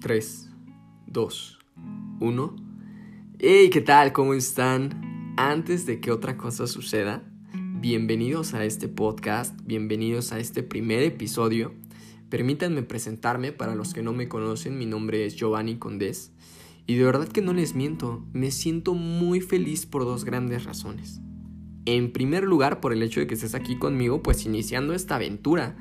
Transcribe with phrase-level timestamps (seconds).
[0.00, 0.48] 3,
[1.08, 1.58] 2,
[2.20, 2.56] 1.
[3.38, 4.14] Hey, ¿qué tal?
[4.14, 5.34] ¿Cómo están?
[5.36, 7.22] Antes de que otra cosa suceda,
[7.52, 11.74] bienvenidos a este podcast, bienvenidos a este primer episodio.
[12.30, 16.32] Permítanme presentarme para los que no me conocen, mi nombre es Giovanni Condés
[16.86, 21.20] y de verdad que no les miento, me siento muy feliz por dos grandes razones.
[21.84, 25.76] En primer lugar, por el hecho de que estés aquí conmigo, pues iniciando esta aventura.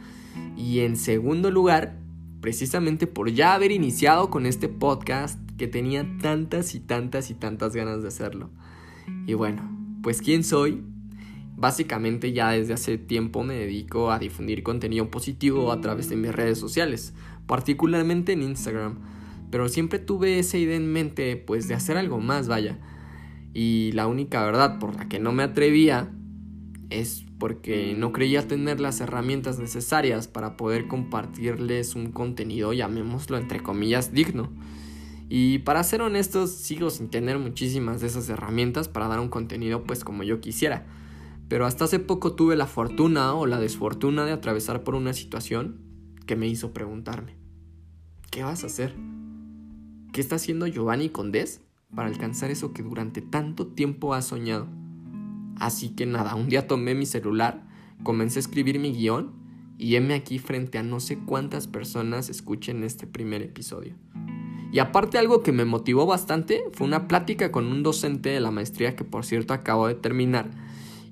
[0.57, 1.98] Y en segundo lugar,
[2.41, 7.75] precisamente por ya haber iniciado con este podcast que tenía tantas y tantas y tantas
[7.75, 8.49] ganas de hacerlo.
[9.27, 9.69] Y bueno,
[10.01, 10.81] pues ¿quién soy?
[11.57, 16.33] Básicamente ya desde hace tiempo me dedico a difundir contenido positivo a través de mis
[16.33, 17.13] redes sociales,
[17.47, 18.99] particularmente en Instagram,
[19.51, 22.79] pero siempre tuve esa idea en mente pues de hacer algo más, vaya.
[23.53, 26.11] Y la única verdad por la que no me atrevía
[26.89, 33.63] es porque no creía tener las herramientas necesarias para poder compartirles un contenido, llamémoslo entre
[33.63, 34.49] comillas, digno.
[35.29, 39.83] Y para ser honestos, sigo sin tener muchísimas de esas herramientas para dar un contenido
[39.83, 40.85] pues como yo quisiera.
[41.47, 45.79] Pero hasta hace poco tuve la fortuna o la desfortuna de atravesar por una situación
[46.25, 47.37] que me hizo preguntarme,
[48.29, 48.93] ¿qué vas a hacer?
[50.11, 51.61] ¿Qué está haciendo Giovanni Condés
[51.95, 54.78] para alcanzar eso que durante tanto tiempo has soñado?
[55.59, 57.67] Así que nada, un día tomé mi celular,
[58.03, 59.33] comencé a escribir mi guion
[59.77, 63.95] y heme aquí frente a no sé cuántas personas escuchen este primer episodio.
[64.71, 68.51] Y aparte algo que me motivó bastante fue una plática con un docente de la
[68.51, 70.49] maestría que por cierto acabo de terminar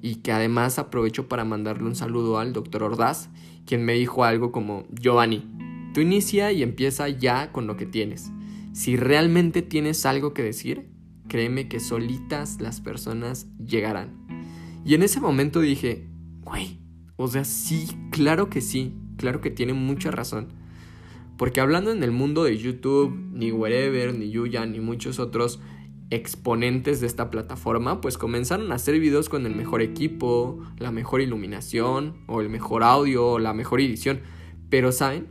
[0.01, 3.29] y que además aprovecho para mandarle un saludo al doctor Ordaz,
[3.65, 5.43] quien me dijo algo como, Giovanni,
[5.93, 8.31] tú inicia y empieza ya con lo que tienes.
[8.73, 10.87] Si realmente tienes algo que decir,
[11.27, 14.16] créeme que solitas las personas llegarán.
[14.87, 16.07] Y en ese momento dije,
[16.43, 16.79] güey,
[17.17, 20.47] o sea, sí, claro que sí, claro que tiene mucha razón.
[21.35, 25.59] Porque hablando en el mundo de YouTube, ni Wherever, ni Yuya, ni muchos otros
[26.09, 31.19] exponentes de esta plataforma, pues comenzaron a hacer videos con el mejor equipo, la mejor
[31.19, 34.21] iluminación, o el mejor audio, o la mejor edición.
[34.69, 35.27] Pero, ¿saben?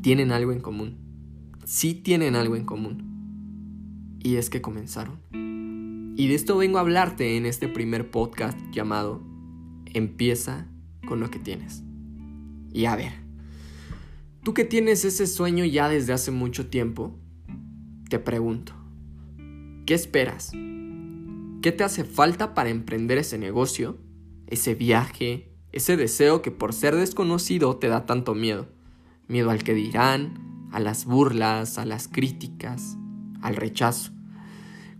[0.00, 0.96] Tienen algo en común.
[1.66, 4.18] Sí tienen algo en común.
[4.24, 5.45] Y es que comenzaron.
[6.18, 9.22] Y de esto vengo a hablarte en este primer podcast llamado
[9.84, 10.66] Empieza
[11.06, 11.82] con lo que tienes.
[12.72, 13.12] Y a ver,
[14.42, 17.14] tú que tienes ese sueño ya desde hace mucho tiempo,
[18.08, 18.72] te pregunto,
[19.84, 20.52] ¿qué esperas?
[21.60, 23.98] ¿Qué te hace falta para emprender ese negocio,
[24.46, 28.68] ese viaje, ese deseo que por ser desconocido te da tanto miedo?
[29.28, 32.96] Miedo al que dirán, a las burlas, a las críticas,
[33.42, 34.15] al rechazo.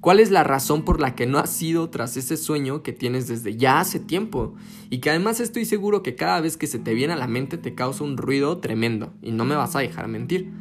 [0.07, 3.27] ¿Cuál es la razón por la que no has ido tras ese sueño que tienes
[3.27, 4.55] desde ya hace tiempo?
[4.89, 7.59] Y que además estoy seguro que cada vez que se te viene a la mente
[7.59, 10.53] te causa un ruido tremendo y no me vas a dejar mentir.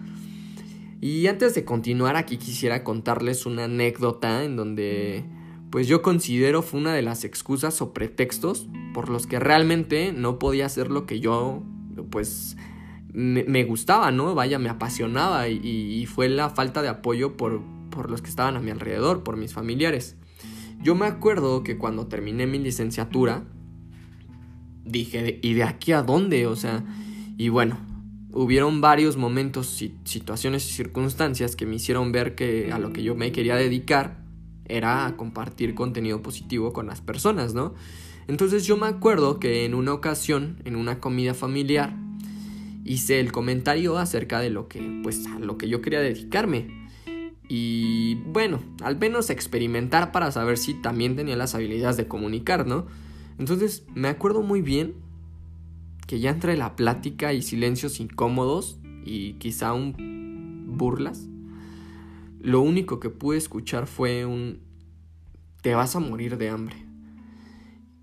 [1.00, 5.26] Y antes de continuar aquí quisiera contarles una anécdota en donde
[5.70, 10.40] pues yo considero fue una de las excusas o pretextos por los que realmente no
[10.40, 11.62] podía hacer lo que yo
[12.10, 12.58] pues
[13.14, 14.34] me, gustaba, ¿no?
[14.34, 18.60] Vaya, me apasionaba y fue la falta de apoyo por, por los que estaban a
[18.60, 20.18] mi alrededor, por mis familiares.
[20.84, 23.46] Yo me acuerdo que cuando terminé mi licenciatura,
[24.84, 26.46] dije, ¿y de aquí a dónde?
[26.46, 26.84] O sea,
[27.38, 27.80] y bueno,
[28.32, 33.16] hubieron varios momentos, situaciones y circunstancias que me hicieron ver que a lo que yo
[33.16, 34.24] me quería dedicar
[34.68, 37.74] era a compartir contenido positivo con las personas, ¿no?
[38.28, 41.96] Entonces yo me acuerdo que en una ocasión, en una comida familiar,
[42.84, 46.85] hice el comentario acerca de lo que, pues, lo que yo quería dedicarme.
[47.48, 52.88] Y bueno, al menos experimentar para saber si también tenía las habilidades de comunicar, ¿no?
[53.38, 54.96] Entonces me acuerdo muy bien
[56.08, 61.28] que ya entre la plática y silencios incómodos y quizá un burlas,
[62.40, 64.60] lo único que pude escuchar fue un
[65.62, 66.76] te vas a morir de hambre.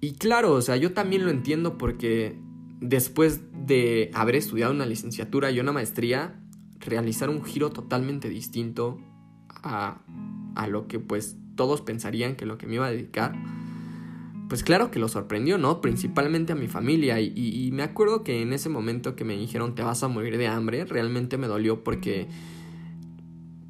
[0.00, 2.36] Y claro, o sea, yo también lo entiendo porque
[2.81, 6.40] después de haber estudiado una licenciatura y una maestría,
[6.81, 8.99] realizar un giro totalmente distinto
[9.62, 9.99] a,
[10.69, 13.35] lo que pues todos pensarían que lo que me iba a dedicar,
[14.49, 15.81] pues claro que lo sorprendió, ¿no?
[15.81, 17.20] Principalmente a mi familia.
[17.20, 20.37] Y, y, me acuerdo que en ese momento que me dijeron te vas a morir
[20.37, 22.29] de hambre, realmente me dolió porque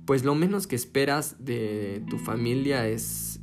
[0.07, 3.41] pues lo menos que esperas de tu familia es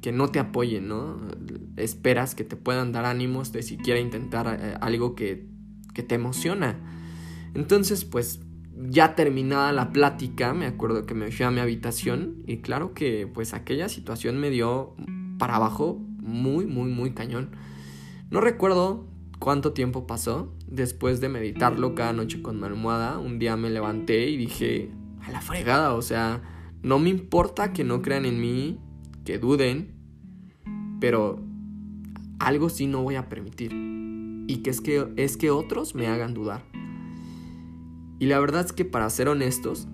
[0.00, 1.20] que no te apoyen, ¿no?
[1.76, 5.46] Esperas que te puedan dar ánimos de siquiera intentar eh, algo que,
[5.92, 6.78] que te emociona.
[7.54, 8.40] Entonces, pues
[8.88, 13.26] ya terminada la plática, me acuerdo que me fui a mi habitación y claro que
[13.26, 14.94] pues aquella situación me dio
[15.38, 17.50] para abajo muy, muy, muy cañón.
[18.30, 19.06] No recuerdo
[19.38, 20.54] cuánto tiempo pasó.
[20.68, 24.90] Después de meditarlo cada noche con mi almohada, un día me levanté y dije,
[25.20, 26.42] a la fregada, o sea,
[26.82, 28.78] no me importa que no crean en mí,
[29.24, 29.96] que duden,
[31.00, 31.42] pero
[32.38, 33.72] algo sí no voy a permitir.
[34.46, 36.69] Y que es que es que otros me hagan dudar.
[38.20, 39.88] Y la verdad es que para ser honestos,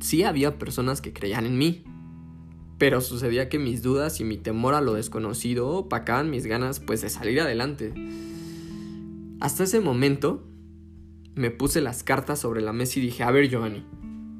[0.00, 1.84] sí había personas que creían en mí,
[2.78, 7.02] pero sucedía que mis dudas y mi temor a lo desconocido opacaban mis ganas pues
[7.02, 7.92] de salir adelante.
[9.40, 10.46] Hasta ese momento
[11.34, 13.84] me puse las cartas sobre la mesa y dije, a ver Giovanni,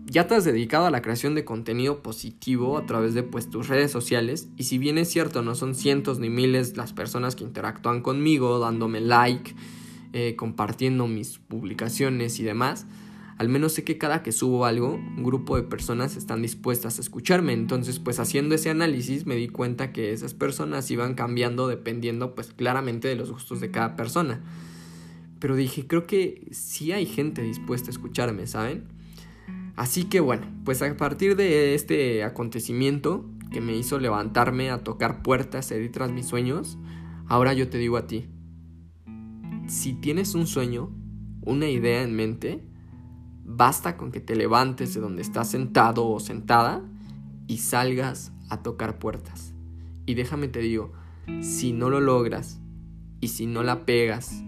[0.07, 3.67] ya te has dedicado a la creación de contenido positivo a través de pues tus
[3.67, 7.43] redes sociales y si bien es cierto no son cientos ni miles las personas que
[7.43, 9.55] interactúan conmigo dándome like,
[10.19, 12.87] eh, compartiendo mis publicaciones y demás,
[13.37, 17.03] al menos sé que cada que subo algo, un grupo de personas están dispuestas a
[17.03, 17.53] escucharme.
[17.53, 22.55] Entonces, pues haciendo ese análisis me di cuenta que esas personas iban cambiando dependiendo pues
[22.55, 24.41] claramente de los gustos de cada persona.
[25.39, 28.85] Pero dije, creo que sí hay gente dispuesta a escucharme, ¿saben?
[29.77, 35.21] Así que bueno, pues a partir de este acontecimiento que me hizo levantarme a tocar
[35.21, 36.79] puertas, ir tras mis sueños,
[37.27, 38.25] ahora yo te digo a ti,
[39.67, 40.91] si tienes un sueño,
[41.43, 42.65] una idea en mente,
[43.49, 46.83] Basta con que te levantes de donde estás sentado o sentada
[47.47, 49.55] y salgas a tocar puertas.
[50.05, 50.93] Y déjame te digo,
[51.43, 52.61] si no lo logras
[53.21, 54.43] y si no la pegas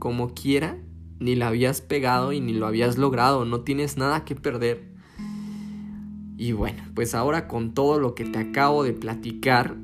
[0.00, 0.76] como quiera,
[1.20, 4.92] ni la habías pegado y ni lo habías logrado, no tienes nada que perder.
[6.36, 9.76] Y bueno, pues ahora con todo lo que te acabo de platicar,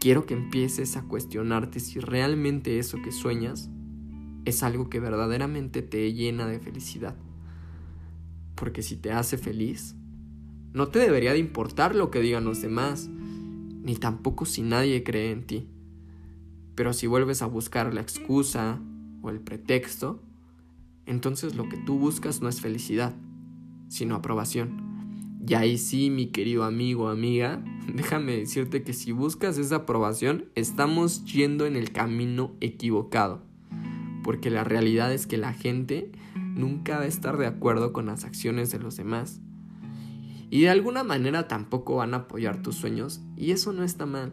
[0.00, 3.70] quiero que empieces a cuestionarte si realmente eso que sueñas
[4.46, 7.14] es algo que verdaderamente te llena de felicidad.
[8.56, 9.94] Porque si te hace feliz,
[10.72, 15.32] no te debería de importar lo que digan los demás, ni tampoco si nadie cree
[15.32, 15.68] en ti.
[16.74, 18.80] Pero si vuelves a buscar la excusa
[19.20, 20.22] o el pretexto,
[21.04, 23.14] entonces lo que tú buscas no es felicidad,
[23.88, 24.88] sino aprobación.
[25.46, 27.62] Y ahí sí, mi querido amigo o amiga,
[27.94, 33.50] déjame decirte que si buscas esa aprobación, estamos yendo en el camino equivocado
[34.22, 38.24] porque la realidad es que la gente nunca va a estar de acuerdo con las
[38.24, 39.40] acciones de los demás.
[40.50, 44.32] Y de alguna manera tampoco van a apoyar tus sueños y eso no está mal.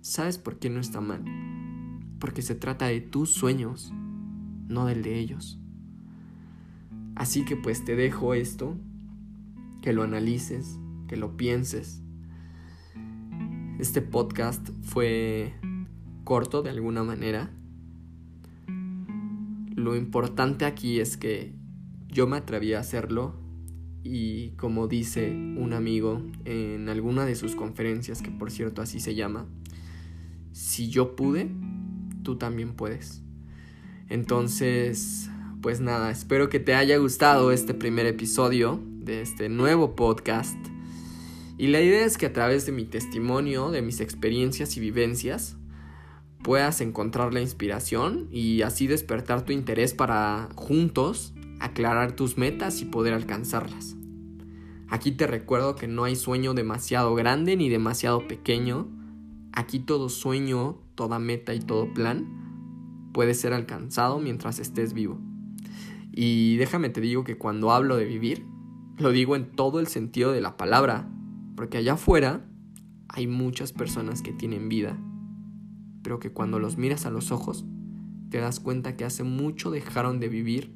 [0.00, 1.24] ¿Sabes por qué no está mal?
[2.18, 3.92] Porque se trata de tus sueños,
[4.68, 5.58] no del de ellos.
[7.14, 8.76] Así que pues te dejo esto,
[9.82, 12.02] que lo analices, que lo pienses.
[13.78, 15.54] Este podcast fue
[16.24, 17.50] corto de alguna manera,
[19.76, 21.54] lo importante aquí es que
[22.08, 23.36] yo me atreví a hacerlo
[24.02, 29.14] y como dice un amigo en alguna de sus conferencias, que por cierto así se
[29.14, 29.46] llama,
[30.50, 31.48] si yo pude,
[32.24, 33.22] tú también puedes.
[34.08, 35.30] Entonces,
[35.62, 40.58] pues nada, espero que te haya gustado este primer episodio de este nuevo podcast.
[41.58, 45.56] Y la idea es que a través de mi testimonio, de mis experiencias y vivencias,
[46.42, 52.84] puedas encontrar la inspiración y así despertar tu interés para juntos aclarar tus metas y
[52.84, 53.96] poder alcanzarlas.
[54.88, 58.88] Aquí te recuerdo que no hay sueño demasiado grande ni demasiado pequeño.
[59.52, 65.18] Aquí todo sueño, toda meta y todo plan puede ser alcanzado mientras estés vivo.
[66.12, 68.46] Y déjame te digo que cuando hablo de vivir,
[68.96, 71.08] lo digo en todo el sentido de la palabra,
[71.58, 72.48] porque allá afuera
[73.08, 74.96] hay muchas personas que tienen vida
[76.04, 77.64] pero que cuando los miras a los ojos
[78.30, 80.72] te das cuenta que hace mucho dejaron de vivir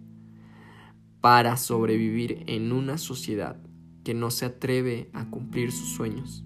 [1.21, 3.57] para sobrevivir en una sociedad
[4.05, 6.45] que no se atreve a cumplir sus sueños,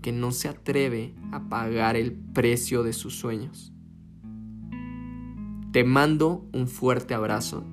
[0.00, 3.74] que no se atreve a pagar el precio de sus sueños.
[5.72, 7.64] Te mando un fuerte abrazo.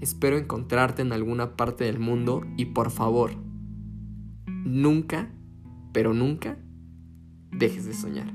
[0.00, 3.45] Espero encontrarte en alguna parte del mundo y por favor,
[4.66, 5.30] nunca,
[5.92, 6.58] pero nunca,
[7.52, 8.26] dejes de soñar.